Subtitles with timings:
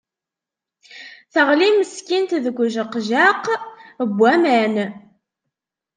[1.33, 3.59] Teɣli meskint deg ujeqjaq n
[4.17, 4.75] waman.